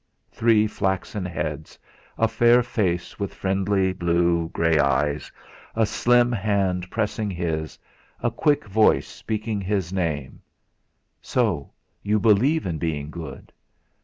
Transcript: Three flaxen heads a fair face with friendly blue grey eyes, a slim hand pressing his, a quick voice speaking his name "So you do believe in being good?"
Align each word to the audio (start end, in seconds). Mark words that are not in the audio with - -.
Three 0.31 0.65
flaxen 0.65 1.25
heads 1.25 1.77
a 2.17 2.27
fair 2.27 2.63
face 2.63 3.19
with 3.19 3.35
friendly 3.35 3.93
blue 3.93 4.49
grey 4.49 4.79
eyes, 4.79 5.31
a 5.75 5.85
slim 5.85 6.31
hand 6.31 6.89
pressing 6.89 7.29
his, 7.29 7.77
a 8.19 8.31
quick 8.31 8.65
voice 8.65 9.05
speaking 9.07 9.61
his 9.61 9.93
name 9.93 10.41
"So 11.21 11.69
you 12.01 12.15
do 12.15 12.19
believe 12.21 12.65
in 12.65 12.79
being 12.79 13.11
good?" 13.11 13.51